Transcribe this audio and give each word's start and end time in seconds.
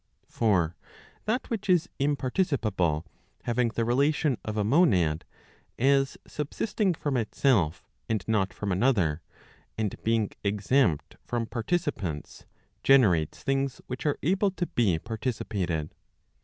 For 0.27 0.75
that 1.25 1.51
which 1.51 1.69
is 1.69 1.87
imparticipable 1.99 3.05
having 3.43 3.67
the 3.67 3.85
relation' 3.85 4.39
of 4.43 4.57
a 4.57 4.63
monad, 4.63 5.25
as 5.77 6.17
subsisting 6.25 6.95
from 6.95 7.15
itself, 7.15 7.87
and 8.09 8.27
not 8.27 8.51
from 8.51 8.71
another, 8.71 9.21
and 9.77 9.95
being 10.03 10.31
exempt 10.43 11.17
from 11.23 11.45
participants, 11.45 12.45
generates 12.81 13.43
things 13.43 13.79
which 13.85 14.07
are 14.07 14.17
able 14.23 14.49
to 14.49 14.65
be 14.65 14.97
participated. 14.97 15.93